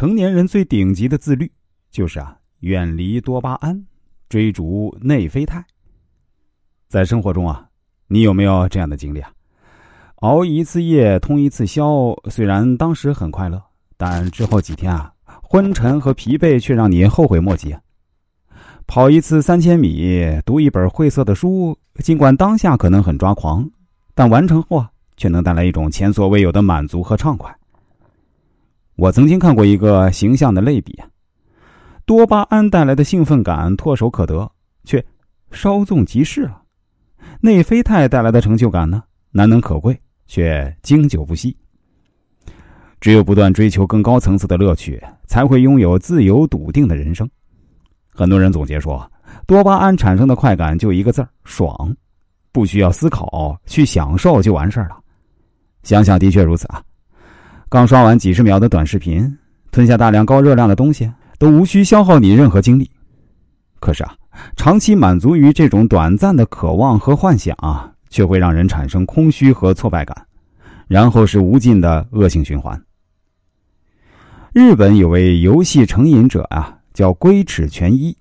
[0.00, 1.52] 成年人最顶级的自律，
[1.90, 3.78] 就是啊，远离多巴胺，
[4.30, 5.62] 追逐内啡肽。
[6.88, 7.68] 在生活中啊，
[8.06, 9.30] 你有没有这样的经历啊？
[10.20, 13.62] 熬一次夜，通一次宵，虽然当时很快乐，
[13.98, 15.12] 但之后几天啊，
[15.42, 17.76] 昏沉和疲惫却让你后悔莫及。
[18.86, 23.70] 跑一次三千米，读一本晦涩的书，尽管当下可能很抓狂，
[24.14, 27.54] 但完成后啊，却能带来一种前所未有的满足和畅快。
[29.00, 31.08] 我曾经看过一个形象的类比啊，
[32.04, 34.46] 多巴胺带来的兴奋感唾手可得，
[34.84, 35.02] 却
[35.50, 36.62] 稍纵即逝了；
[37.40, 41.56] 内啡肽带来的成就感呢，难能可贵，却经久不息。
[43.00, 47.26] 只有不断追求更高层次的乐趣，才会拥有自由笃定的人生。
[48.12, 49.10] 很多人总结说，
[49.46, 51.96] 多巴胺产生的快感就一个字儿爽，
[52.52, 54.98] 不需要思考，去享受就完事儿了。
[55.84, 56.82] 想想的确如此啊。
[57.70, 59.38] 刚刷完几十秒的短视频，
[59.70, 62.90] 吞下大量高热量的东西，都无需消耗你任何精力。
[63.78, 64.12] 可是啊，
[64.56, 70.26] 长期满足于这种短暂的渴望和幻想，啊却会让人产生空虚和挫败感，
[70.88, 72.76] 然后是无尽的恶性循环。
[74.52, 76.76] 日本有位游戏成瘾者啊。
[76.92, 78.14] 叫龟尺全一，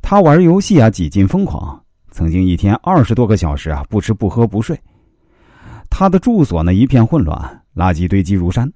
[0.00, 1.78] 他玩游戏啊几近疯狂，
[2.12, 4.78] 曾经一天二十多个小时啊不吃不喝不睡。
[5.90, 8.72] 他的住所呢一片混乱，垃圾堆积如山，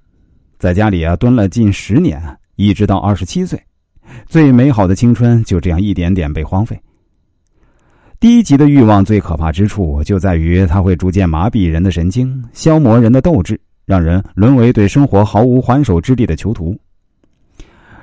[0.57, 2.21] 在家里啊蹲了近十年，
[2.55, 3.61] 一直到二十七岁，
[4.25, 6.79] 最美好的青春就这样一点点被荒废。
[8.19, 16.77] 低级的欲望最可怕之处就在于它会逐渐麻痹人的神经，消磨人的斗志，让人沦为对生活毫无还手之力的囚徒。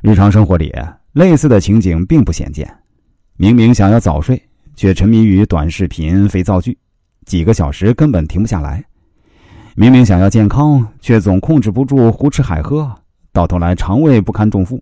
[0.02, 0.72] 日常生活里。
[1.14, 2.69] 类似的情景并不鲜见，
[3.36, 4.42] 明明想要早睡，
[4.75, 6.77] 却沉迷于短视频、肥皂剧，
[7.25, 8.82] 几个小时根本停不下来；
[9.77, 12.89] 明明想要健康，却总控制不住胡吃海喝，
[13.33, 14.81] 到头来肠胃不堪重负。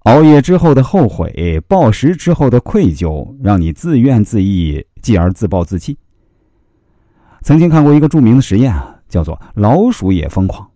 [0.00, 5.96] 熬夜之后的后悔，暴食之后的愧疚，让你自怨自艾，继而自暴自弃。
[7.42, 10.68] 曾经看过一个著名的实验啊，叫做“老鼠也疯狂”。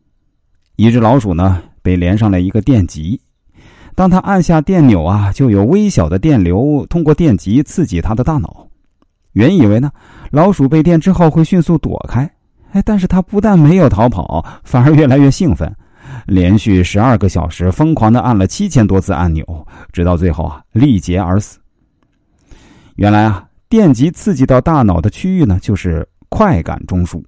[0.76, 3.20] 一只老鼠呢，被连上了一个电极。
[3.96, 8.68] 当他按下电钮啊，就有微小的电流通过电极刺激他的大脑。
[9.32, 9.90] 原以为呢，
[10.30, 12.30] 老鼠被电之后会迅速躲开，
[12.72, 15.70] 哎，但是他不但没有逃跑，反而越来越兴奋，
[16.26, 19.44] 连续十二个小时疯狂的按了七千多次按钮，
[19.92, 21.58] 直到最后啊，力竭而死。
[22.96, 27.22] 原来啊，电极刺激到大脑的区域呢，就是快感中枢，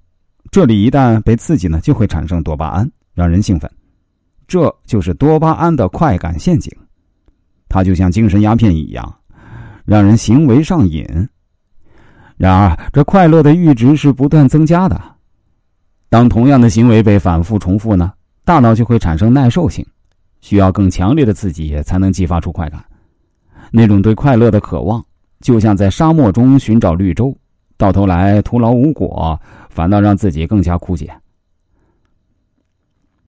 [0.49, 3.69] 这里一旦被刺激呢，就会产生多巴胺，让人兴奋。
[4.47, 6.71] 这就是多巴胺的快感陷阱，
[7.69, 9.15] 它就像精神鸦片一样，
[9.85, 11.05] 让人行为上瘾。
[12.37, 15.14] 然而，这快乐的阈值是不断增加的。
[16.09, 19.85] 当同样的行为被反复重复呢，大脑就会产生耐受性，
[20.41, 22.83] 需要更强烈的刺激才能激发出快感。
[23.71, 25.03] 那种对快乐的渴望，
[25.41, 27.35] 就像在沙漠中寻找绿洲，
[27.77, 29.37] 到头来徒劳无果，
[29.69, 31.11] 反倒让自己更加枯竭。